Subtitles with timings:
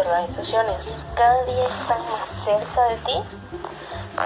[0.00, 3.22] organizaciones cada día están más cerca de ti?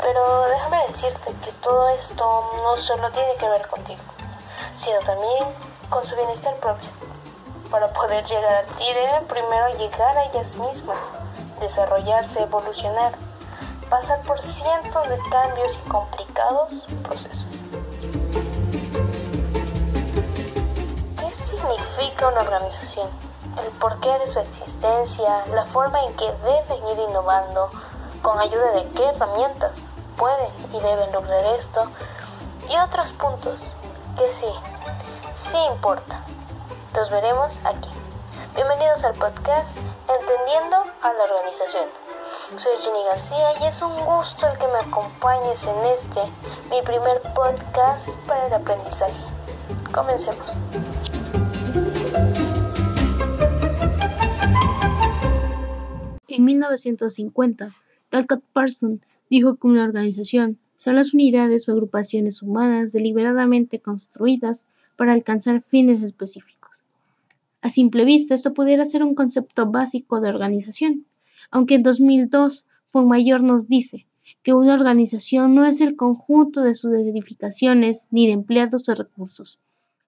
[0.03, 4.03] Pero déjame decirte que todo esto no solo tiene que ver contigo,
[4.83, 5.45] sino también
[5.91, 6.89] con su bienestar propio.
[7.71, 10.99] Para poder llegar a ti deben primero llegar a ellas mismas,
[11.61, 13.13] desarrollarse, evolucionar,
[14.01, 16.73] pasar por cientos de cambios y complicados
[17.05, 17.47] procesos.
[21.17, 23.09] ¿Qué significa una organización?
[23.57, 27.71] El porqué de su existencia, la forma en que deben ir innovando,
[28.21, 29.71] con ayuda de qué herramientas
[30.17, 31.89] pueden y deben lograr esto,
[32.69, 33.61] y otros puntos
[34.19, 34.53] que sí,
[35.53, 36.25] sí importa.
[36.95, 37.91] Los veremos aquí.
[38.57, 39.69] Bienvenidos al podcast
[40.09, 42.04] Entendiendo a la Organización.
[42.59, 47.21] Soy Jenny García y es un gusto el que me acompañes en este, mi primer
[47.35, 49.13] podcast para el aprendizaje.
[49.93, 50.47] Comencemos.
[56.29, 57.71] En 1950,
[58.11, 65.13] Talcott Parsons dijo que una organización son las unidades o agrupaciones humanas deliberadamente construidas para
[65.13, 66.85] alcanzar fines específicos.
[67.63, 71.07] A simple vista, esto pudiera ser un concepto básico de organización,
[71.51, 72.67] aunque en 2002
[73.03, 74.07] Mayor nos dice
[74.43, 79.59] que una organización no es el conjunto de sus edificaciones ni de empleados o recursos.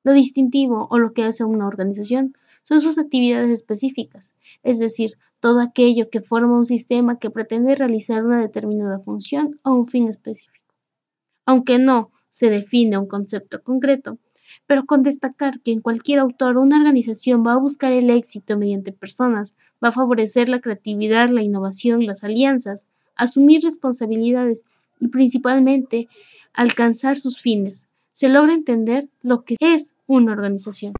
[0.05, 5.61] Lo distintivo o lo que hace una organización son sus actividades específicas, es decir, todo
[5.61, 10.75] aquello que forma un sistema que pretende realizar una determinada función o un fin específico.
[11.45, 14.19] Aunque no se define un concepto concreto,
[14.67, 18.93] pero con destacar que en cualquier autor una organización va a buscar el éxito mediante
[18.93, 24.63] personas, va a favorecer la creatividad, la innovación, las alianzas, asumir responsabilidades
[25.01, 26.09] y principalmente
[26.53, 27.89] alcanzar sus fines.
[28.13, 30.95] Se logra entender lo que es una organización.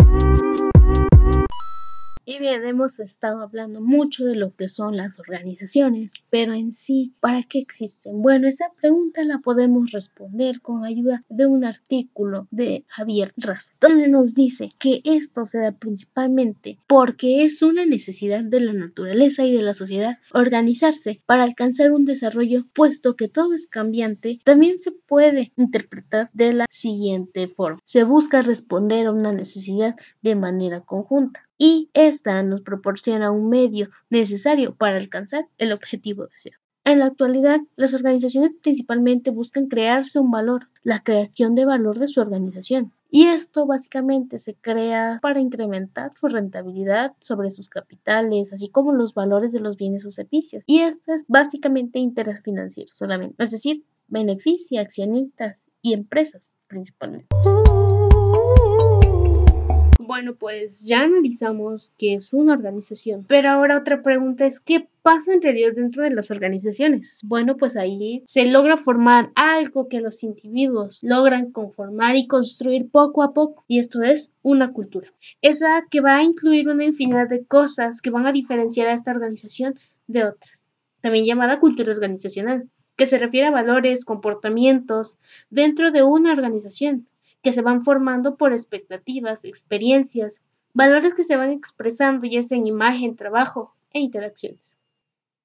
[2.29, 7.15] Y bien, hemos estado hablando mucho de lo que son las organizaciones, pero en sí,
[7.21, 8.21] ¿para qué existen?
[8.21, 14.09] Bueno, esa pregunta la podemos responder con ayuda de un artículo de Javier Razo, donde
[14.09, 19.55] nos dice que esto se da principalmente porque es una necesidad de la naturaleza y
[19.55, 24.91] de la sociedad organizarse para alcanzar un desarrollo, puesto que todo es cambiante, también se
[24.91, 27.79] puede interpretar de la siguiente forma.
[27.85, 33.89] Se busca responder a una necesidad de manera conjunta y esta nos proporciona un medio
[34.11, 36.61] necesario para alcanzar el objetivo deseado.
[36.87, 42.07] En la actualidad, las organizaciones principalmente buscan crearse un valor, la creación de valor de
[42.07, 42.93] su organización.
[43.11, 49.15] Y esto básicamente se crea para incrementar su rentabilidad sobre sus capitales, así como los
[49.15, 50.63] valores de los bienes o servicios.
[50.69, 57.27] Y esto es básicamente interés financiero solamente, es decir, beneficia a accionistas y empresas principalmente.
[60.07, 65.33] Bueno, pues ya analizamos qué es una organización, pero ahora otra pregunta es ¿qué pasa
[65.33, 67.19] en realidad dentro de las organizaciones?
[67.25, 73.25] Bueno, pues ahí se logra formar algo que los individuos logran conformar y construir poco
[73.25, 75.13] a poco, y esto es una cultura.
[75.43, 79.11] Esa que va a incluir una infinidad de cosas que van a diferenciar a esta
[79.11, 79.75] organización
[80.07, 80.69] de otras,
[81.01, 85.19] también llamada cultura organizacional, que se refiere a valores, comportamientos
[85.51, 87.09] dentro de una organización
[87.47, 90.43] que se van formando por expectativas, experiencias,
[90.75, 94.77] valores que se van expresando ya sea en imagen, trabajo e interacciones.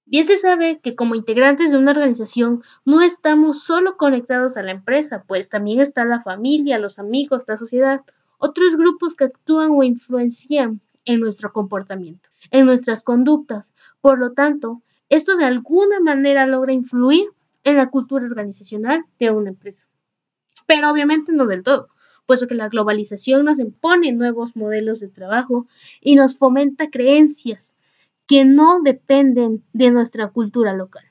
[0.07, 4.71] Bien se sabe que como integrantes de una organización no estamos solo conectados a la
[4.71, 8.01] empresa, pues también está la familia, los amigos, la sociedad,
[8.39, 13.75] otros grupos que actúan o influencian en nuestro comportamiento, en nuestras conductas.
[14.01, 17.27] Por lo tanto, esto de alguna manera logra influir
[17.63, 19.85] en la cultura organizacional de una empresa
[20.71, 21.89] pero obviamente no del todo,
[22.25, 25.67] puesto que la globalización nos impone nuevos modelos de trabajo
[25.99, 27.75] y nos fomenta creencias
[28.25, 31.03] que no dependen de nuestra cultura local.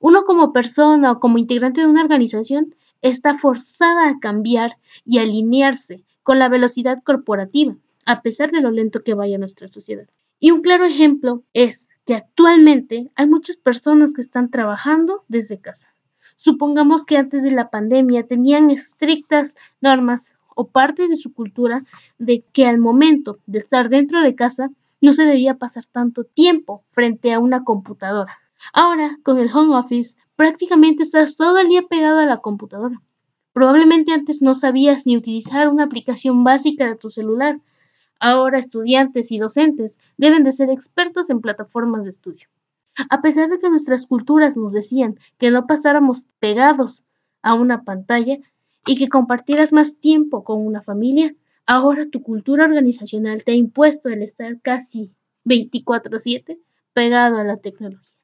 [0.00, 6.02] Uno como persona o como integrante de una organización está forzada a cambiar y alinearse
[6.24, 7.76] con la velocidad corporativa,
[8.06, 10.08] a pesar de lo lento que vaya nuestra sociedad.
[10.40, 15.95] Y un claro ejemplo es que actualmente hay muchas personas que están trabajando desde casa.
[16.36, 21.82] Supongamos que antes de la pandemia tenían estrictas normas o parte de su cultura
[22.18, 26.84] de que al momento de estar dentro de casa no se debía pasar tanto tiempo
[26.92, 28.38] frente a una computadora.
[28.72, 33.02] Ahora, con el home office, prácticamente estás todo el día pegado a la computadora.
[33.52, 37.60] Probablemente antes no sabías ni utilizar una aplicación básica de tu celular.
[38.20, 42.48] Ahora estudiantes y docentes deben de ser expertos en plataformas de estudio.
[43.10, 47.04] A pesar de que nuestras culturas nos decían que no pasáramos pegados
[47.42, 48.38] a una pantalla
[48.86, 51.34] y que compartieras más tiempo con una familia,
[51.66, 55.10] ahora tu cultura organizacional te ha impuesto el estar casi
[55.44, 56.58] 24/7
[56.94, 58.16] pegado a la tecnología.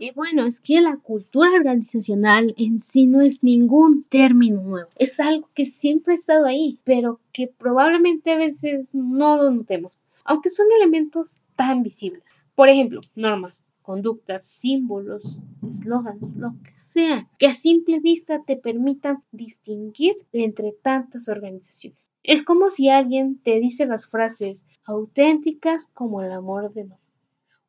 [0.00, 4.88] Y bueno, es que la cultura organizacional en sí no es ningún término nuevo.
[4.96, 9.98] Es algo que siempre ha estado ahí, pero que probablemente a veces no lo notemos,
[10.28, 12.22] aunque son elementos tan visibles.
[12.54, 19.24] Por ejemplo, normas, conductas, símbolos, eslogans, lo que sea, que a simple vista te permitan
[19.32, 22.10] distinguir entre tantas organizaciones.
[22.22, 26.98] Es como si alguien te dice las frases auténticas como el amor de no,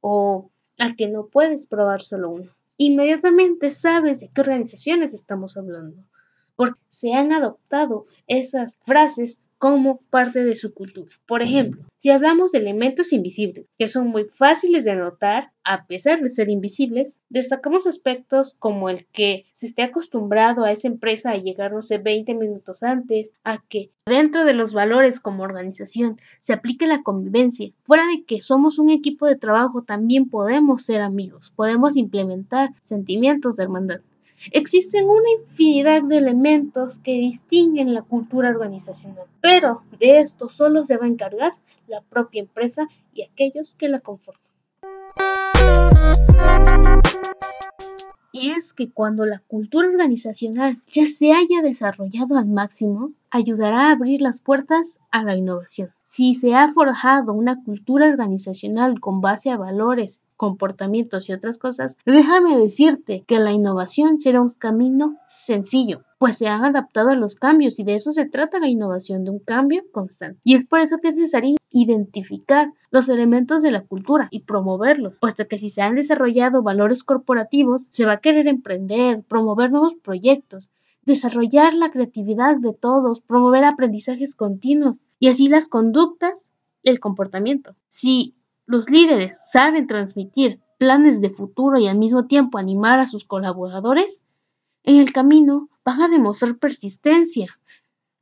[0.02, 2.52] o al que no puedes probar solo uno.
[2.76, 6.04] Inmediatamente sabes de qué organizaciones estamos hablando,
[6.58, 11.12] porque se han adoptado esas frases como parte de su cultura.
[11.28, 16.22] Por ejemplo, si hablamos de elementos invisibles, que son muy fáciles de notar a pesar
[16.22, 21.38] de ser invisibles, destacamos aspectos como el que se esté acostumbrado a esa empresa a
[21.38, 26.54] llegar, no sé, 20 minutos antes, a que dentro de los valores como organización se
[26.54, 27.70] aplique la convivencia.
[27.84, 33.58] Fuera de que somos un equipo de trabajo, también podemos ser amigos, podemos implementar sentimientos
[33.58, 34.00] de hermandad.
[34.51, 40.95] Existen una infinidad de elementos que distinguen la cultura organizacional, pero de esto solo se
[40.95, 41.51] va a encargar
[41.88, 44.41] la propia empresa y aquellos que la conforman.
[48.31, 53.92] Y es que cuando la cultura organizacional ya se haya desarrollado al máximo, ayudará a
[53.92, 55.92] abrir las puertas a la innovación.
[56.04, 61.98] Si se ha forjado una cultura organizacional con base a valores, comportamientos y otras cosas,
[62.06, 67.36] déjame decirte que la innovación será un camino sencillo, pues se han adaptado a los
[67.36, 70.40] cambios y de eso se trata la innovación, de un cambio constante.
[70.44, 75.20] Y es por eso que es necesario identificar los elementos de la cultura y promoverlos,
[75.20, 79.96] puesto que si se han desarrollado valores corporativos, se va a querer emprender, promover nuevos
[79.96, 80.72] proyectos,
[81.04, 86.51] desarrollar la creatividad de todos, promover aprendizajes continuos y así las conductas
[86.84, 87.75] el comportamiento.
[87.88, 88.36] Si
[88.66, 94.25] los líderes saben transmitir planes de futuro y al mismo tiempo animar a sus colaboradores,
[94.84, 97.60] en el camino van a demostrar persistencia.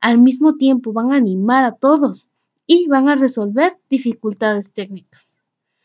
[0.00, 2.30] Al mismo tiempo van a animar a todos
[2.66, 5.34] y van a resolver dificultades técnicas.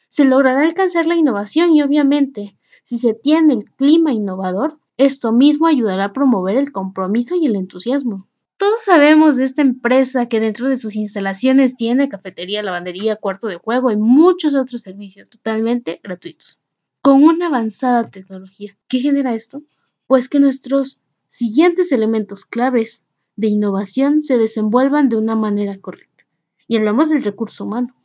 [0.10, 5.68] Se logrará alcanzar la innovación y obviamente, si se tiene el clima innovador, esto mismo
[5.68, 8.28] ayudará a promover el compromiso y el entusiasmo.
[8.58, 13.58] Todos sabemos de esta empresa que dentro de sus instalaciones tiene cafetería, lavandería, cuarto de
[13.58, 16.62] juego y muchos otros servicios totalmente gratuitos,
[17.02, 18.78] con una avanzada tecnología.
[18.88, 19.64] ¿Qué genera esto?
[20.08, 23.04] Pues que nuestros siguientes elementos claves
[23.36, 26.26] de innovación se desenvuelvan de una manera correcta.
[26.68, 27.96] Y hablamos del recurso humano.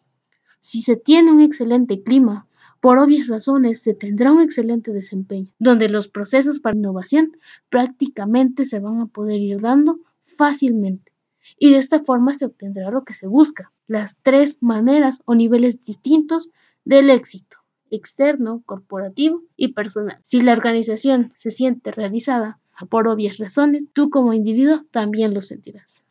[0.58, 2.47] Si se tiene un excelente clima,
[2.80, 7.36] por obvias razones se tendrá un excelente desempeño, donde los procesos para innovación
[7.68, 11.12] prácticamente se van a poder ir dando fácilmente.
[11.58, 15.82] Y de esta forma se obtendrá lo que se busca, las tres maneras o niveles
[15.82, 16.50] distintos
[16.84, 17.58] del éxito,
[17.90, 20.18] externo, corporativo y personal.
[20.22, 22.60] Si la organización se siente realizada
[22.90, 26.04] por obvias razones, tú como individuo también lo sentirás.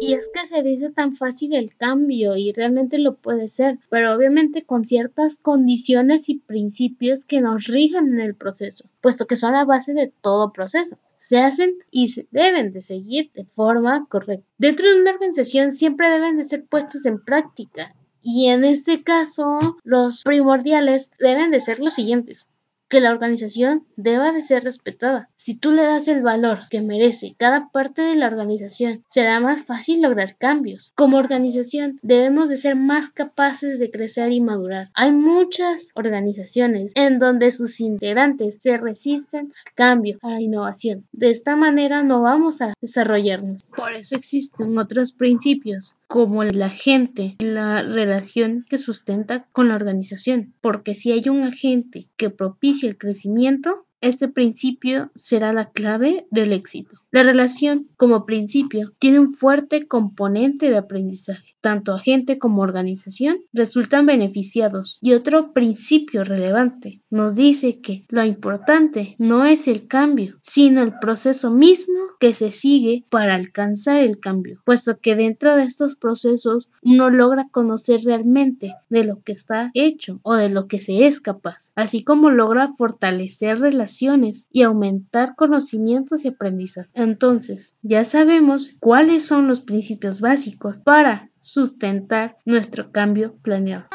[0.00, 4.14] Y es que se dice tan fácil el cambio y realmente lo puede ser, pero
[4.14, 9.52] obviamente con ciertas condiciones y principios que nos rigen en el proceso, puesto que son
[9.52, 10.98] la base de todo proceso.
[11.18, 14.46] Se hacen y se deben de seguir de forma correcta.
[14.56, 19.76] Dentro de una organización siempre deben de ser puestos en práctica y en este caso
[19.84, 22.48] los primordiales deben de ser los siguientes
[22.90, 25.30] que la organización deba de ser respetada.
[25.36, 29.62] Si tú le das el valor que merece cada parte de la organización, será más
[29.62, 30.92] fácil lograr cambios.
[30.96, 34.90] Como organización debemos de ser más capaces de crecer y madurar.
[34.94, 41.06] Hay muchas organizaciones en donde sus integrantes se resisten al cambio, a la innovación.
[41.12, 43.62] De esta manera no vamos a desarrollarnos.
[43.76, 50.52] Por eso existen otros principios como la gente, la relación que sustenta con la organización.
[50.60, 56.52] Porque si hay un agente que propicia el crecimiento, este principio será la clave del
[56.52, 56.99] éxito.
[57.12, 61.56] La relación como principio tiene un fuerte componente de aprendizaje.
[61.60, 64.98] Tanto agente como organización resultan beneficiados.
[65.02, 70.98] Y otro principio relevante nos dice que lo importante no es el cambio, sino el
[71.00, 76.70] proceso mismo que se sigue para alcanzar el cambio, puesto que dentro de estos procesos
[76.82, 81.20] uno logra conocer realmente de lo que está hecho o de lo que se es
[81.20, 86.90] capaz, así como logra fortalecer relaciones y aumentar conocimientos y aprendizaje.
[87.02, 93.86] Entonces, ya sabemos cuáles son los principios básicos para sustentar nuestro cambio planeado.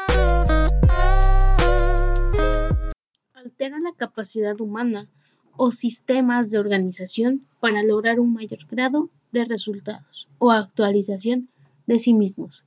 [3.32, 5.08] Altera la capacidad humana
[5.56, 11.48] o sistemas de organización para lograr un mayor grado de resultados o actualización
[11.86, 12.66] de sí mismos.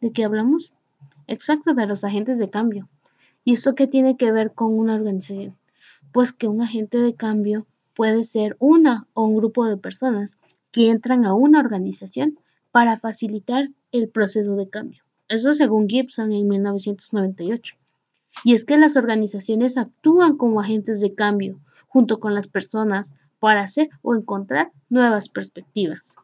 [0.00, 0.74] ¿De qué hablamos?
[1.28, 2.88] Exacto, de los agentes de cambio.
[3.44, 5.56] ¿Y esto qué tiene que ver con una organización?
[6.10, 10.36] Pues que un agente de cambio puede ser una o un grupo de personas
[10.70, 12.38] que entran a una organización
[12.70, 15.02] para facilitar el proceso de cambio.
[15.28, 17.74] Eso según Gibson en 1998.
[18.44, 23.62] Y es que las organizaciones actúan como agentes de cambio junto con las personas para
[23.62, 26.16] hacer o encontrar nuevas perspectivas.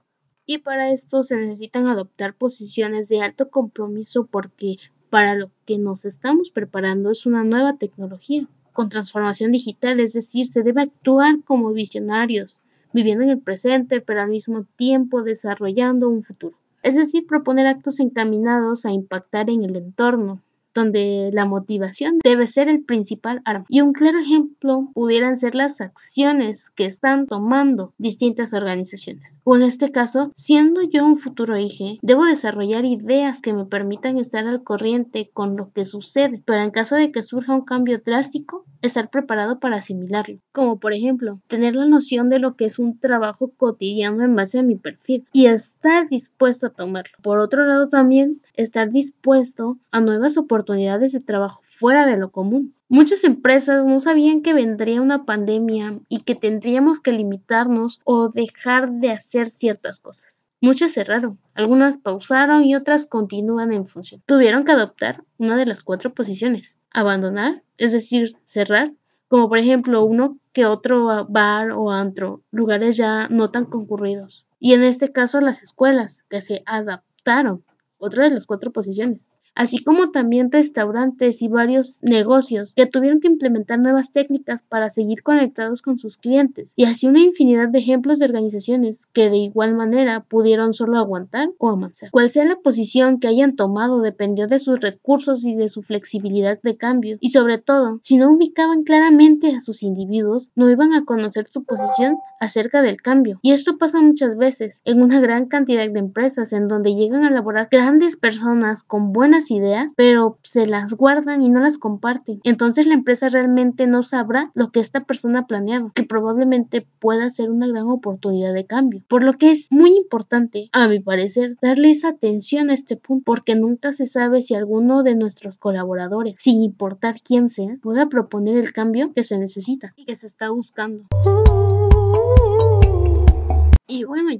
[0.45, 4.76] Y para esto se necesitan adoptar posiciones de alto compromiso porque
[5.09, 10.47] para lo que nos estamos preparando es una nueva tecnología con transformación digital, es decir,
[10.47, 12.61] se debe actuar como visionarios,
[12.93, 16.57] viviendo en el presente, pero al mismo tiempo desarrollando un futuro.
[16.83, 20.43] Es decir, proponer actos encaminados a impactar en el entorno,
[20.75, 23.67] donde la motivación debe ser el principal arma.
[23.69, 29.38] Y un claro ejemplo pudieran ser las acciones que están tomando distintas organizaciones.
[29.45, 34.19] O en este caso, siendo yo un futuro IG, debo desarrollar ideas que me permitan
[34.19, 38.00] estar al corriente con lo que sucede, pero en caso de que surja un cambio
[38.05, 40.38] drástico, estar preparado para asimilarlo.
[40.52, 44.59] Como por ejemplo, tener la noción de lo que es un trabajo cotidiano en base
[44.59, 47.17] a mi perfil y estar dispuesto a tomarlo.
[47.23, 52.75] Por otro lado también, estar dispuesto a nuevas oportunidades de trabajo fuera de lo común.
[52.88, 58.92] Muchas empresas no sabían que vendría una pandemia y que tendríamos que limitarnos o dejar
[58.92, 60.47] de hacer ciertas cosas.
[60.61, 64.23] Muchas cerraron, algunas pausaron y otras continúan en función.
[64.26, 66.78] Tuvieron que adoptar una de las cuatro posiciones.
[66.92, 68.92] Abandonar, es decir, cerrar,
[69.26, 74.47] como por ejemplo uno que otro bar o antro, lugares ya no tan concurridos.
[74.61, 77.64] Y en este caso las escuelas, que se adaptaron
[77.99, 83.28] otra de las cuatro posiciones, así como también restaurantes y varios negocios que tuvieron que
[83.28, 88.18] implementar nuevas técnicas para seguir conectados con sus clientes, y así una infinidad de ejemplos
[88.18, 92.11] de organizaciones que de igual manera pudieron solo aguantar o avanzar.
[92.11, 96.61] Cual sea la posición que hayan tomado dependió de sus recursos y de su flexibilidad
[96.62, 101.04] de cambio, y sobre todo, si no ubicaban claramente a sus individuos, no iban a
[101.04, 103.38] conocer su posición acerca del cambio.
[103.42, 107.28] Y esto pasa muchas veces en una gran cantidad de empresas en donde llegan a
[107.28, 112.40] elaborar grandes personas con buenas ideas, pero se las guardan y no las comparten.
[112.44, 117.50] Entonces la empresa realmente no sabrá lo que esta persona planeaba, que probablemente pueda ser
[117.50, 119.02] una gran oportunidad de cambio.
[119.08, 123.25] Por lo que es muy importante, a mi parecer, darle esa atención a este punto,
[123.25, 128.56] porque nunca se sabe si alguno de nuestros colaboradores, sin importar quién sea, pueda proponer
[128.56, 131.06] el cambio que se necesita y que se está buscando.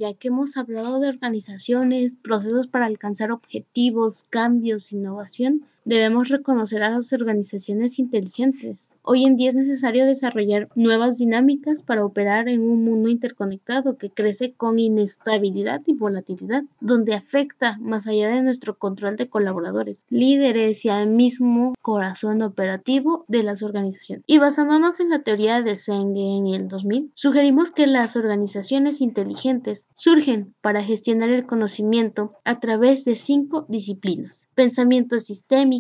[0.03, 6.91] Ya que hemos hablado de organizaciones, procesos para alcanzar objetivos, cambios, innovación, Debemos reconocer a
[6.91, 8.95] las organizaciones inteligentes.
[9.03, 14.09] Hoy en día es necesario desarrollar nuevas dinámicas para operar en un mundo interconectado que
[14.09, 20.85] crece con inestabilidad y volatilidad, donde afecta más allá de nuestro control de colaboradores, líderes
[20.85, 24.25] y al mismo corazón operativo de las organizaciones.
[24.29, 29.89] Y basándonos en la teoría de Senge en el 2000, sugerimos que las organizaciones inteligentes
[29.95, 34.49] surgen para gestionar el conocimiento a través de cinco disciplinas.
[34.55, 35.72] Pensamiento sistémico,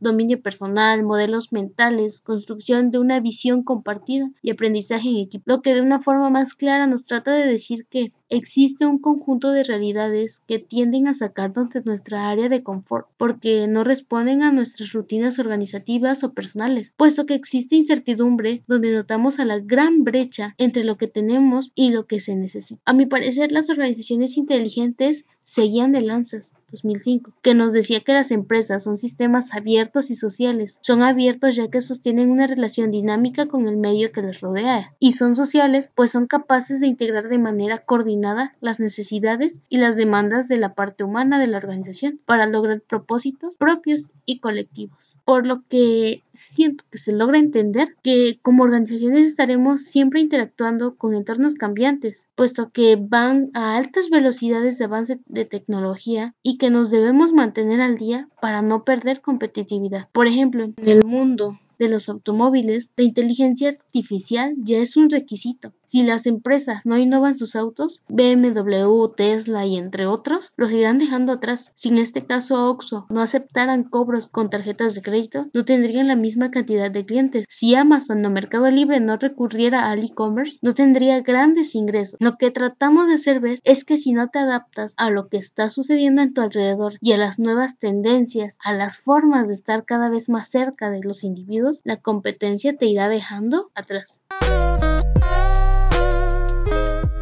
[0.00, 5.74] dominio personal, modelos mentales, construcción de una visión compartida y aprendizaje en equipo, lo que
[5.74, 10.42] de una forma más clara nos trata de decir que existe un conjunto de realidades
[10.46, 15.38] que tienden a sacarnos de nuestra área de confort porque no responden a nuestras rutinas
[15.38, 20.96] organizativas o personales, puesto que existe incertidumbre donde notamos a la gran brecha entre lo
[20.96, 22.82] que tenemos y lo que se necesita.
[22.84, 28.32] A mi parecer, las organizaciones inteligentes seguían de lanzas 2005, que nos decía que las
[28.32, 30.80] empresas son sistemas abiertos y sociales.
[30.82, 35.12] Son abiertos ya que sostienen una relación dinámica con el medio que les rodea y
[35.12, 38.15] son sociales pues son capaces de integrar de manera coordinada
[38.60, 43.56] las necesidades y las demandas de la parte humana de la organización para lograr propósitos
[43.56, 45.18] propios y colectivos.
[45.24, 51.14] Por lo que siento que se logra entender que como organizaciones estaremos siempre interactuando con
[51.14, 56.90] entornos cambiantes, puesto que van a altas velocidades de avance de tecnología y que nos
[56.90, 60.08] debemos mantener al día para no perder competitividad.
[60.12, 65.72] Por ejemplo, en el mundo de los automóviles, la inteligencia artificial ya es un requisito.
[65.84, 71.32] Si las empresas no innovan sus autos, BMW, Tesla y entre otros, los irán dejando
[71.32, 71.70] atrás.
[71.74, 76.16] Si en este caso Oxxo no aceptaran cobros con tarjetas de crédito, no tendrían la
[76.16, 77.44] misma cantidad de clientes.
[77.48, 82.18] Si Amazon o Mercado Libre no recurriera al e-commerce, no tendría grandes ingresos.
[82.20, 85.36] Lo que tratamos de hacer ver es que si no te adaptas a lo que
[85.36, 89.84] está sucediendo en tu alrededor y a las nuevas tendencias, a las formas de estar
[89.84, 94.22] cada vez más cerca de los individuos, la competencia te irá dejando atrás.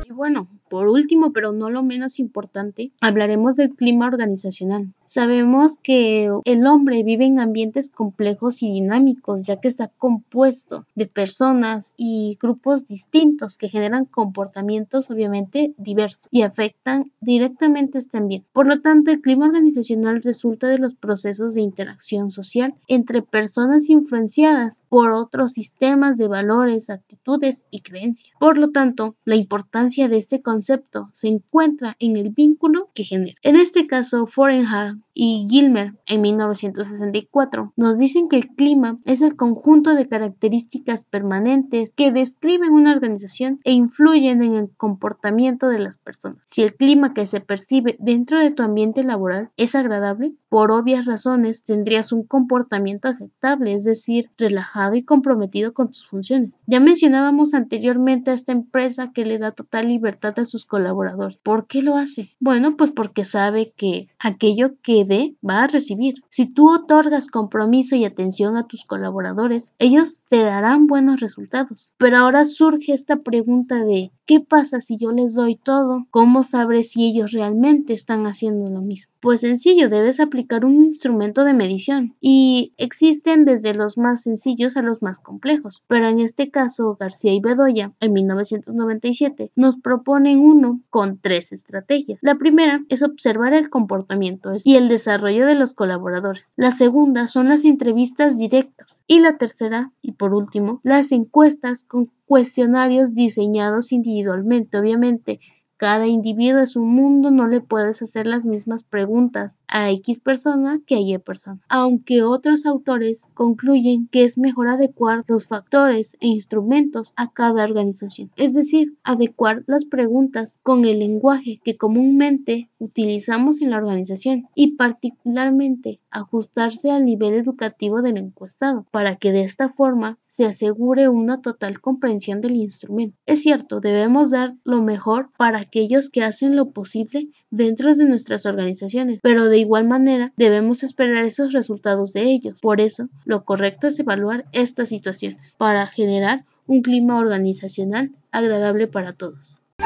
[0.06, 4.92] Y bueno, por último, pero no lo menos importante, hablaremos del clima organizacional.
[5.06, 11.06] Sabemos que el hombre vive en ambientes complejos y dinámicos, ya que está compuesto de
[11.06, 18.48] personas y grupos distintos que generan comportamientos obviamente diversos y afectan directamente este ambiente.
[18.52, 23.88] Por lo tanto, el clima organizacional resulta de los procesos de interacción social entre personas
[23.88, 28.32] influenciadas por otros sistemas de valores, actitudes y creencias.
[28.38, 33.36] Por lo tanto, la importancia de este concepto se encuentra en el vínculo que genera.
[33.42, 39.36] En este caso, Forenhar y Gilmer en 1964 nos dicen que el clima es el
[39.36, 45.98] conjunto de características permanentes que describen una organización e influyen en el comportamiento de las
[45.98, 46.42] personas.
[46.46, 51.06] Si el clima que se percibe dentro de tu ambiente laboral es agradable, por obvias
[51.06, 56.58] razones tendrías un comportamiento aceptable, es decir, relajado y comprometido con tus funciones.
[56.66, 61.38] Ya mencionábamos anteriormente a esta empresa que le da total libertad a sus colaboradores.
[61.42, 62.30] ¿Por qué lo hace?
[62.40, 66.22] Bueno, pues porque sabe que aquello que va a recibir.
[66.28, 71.92] Si tú otorgas compromiso y atención a tus colaboradores, ellos te darán buenos resultados.
[71.98, 76.06] Pero ahora surge esta pregunta de ¿qué pasa si yo les doy todo?
[76.10, 79.12] ¿Cómo sabré si ellos realmente están haciendo lo mismo?
[79.20, 84.82] Pues sencillo, debes aplicar un instrumento de medición y existen desde los más sencillos a
[84.82, 85.82] los más complejos.
[85.88, 92.18] Pero en este caso, García y Bedoya, en 1997, nos proponen uno con tres estrategias.
[92.22, 96.52] La primera es observar el comportamiento y el desarrollo de los colaboradores.
[96.56, 99.02] La segunda son las entrevistas directas.
[99.06, 104.78] Y la tercera, y por último, las encuestas con cuestionarios diseñados individualmente.
[104.78, 105.40] Obviamente,
[105.76, 110.80] cada individuo es un mundo, no le puedes hacer las mismas preguntas a X persona
[110.86, 111.60] que a Y persona.
[111.68, 118.30] Aunque otros autores concluyen que es mejor adecuar los factores e instrumentos a cada organización,
[118.36, 124.76] es decir, adecuar las preguntas con el lenguaje que comúnmente utilizamos en la organización y
[124.76, 131.40] particularmente ajustarse al nivel educativo del encuestado para que de esta forma se asegure una
[131.40, 133.16] total comprensión del instrumento.
[133.26, 138.46] Es cierto, debemos dar lo mejor para aquellos que hacen lo posible dentro de nuestras
[138.46, 142.58] organizaciones, pero de igual manera debemos esperar esos resultados de ellos.
[142.60, 149.12] Por eso, lo correcto es evaluar estas situaciones para generar un clima organizacional agradable para
[149.12, 149.60] todos.
[149.78, 149.82] Y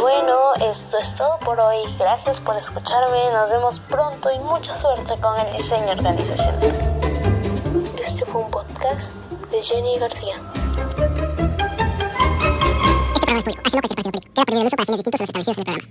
[0.00, 1.76] bueno, esto es todo por hoy.
[1.98, 3.30] Gracias por escucharme.
[3.32, 6.54] Nos vemos pronto y mucha suerte con el diseño organizacional.
[8.04, 9.12] Este fue un podcast
[9.50, 10.36] de Jenny García.
[13.34, 14.34] Es público, así lo el partido político.
[14.34, 15.82] Queda prohibido el uso para fines distintos a los establecidos en el programa.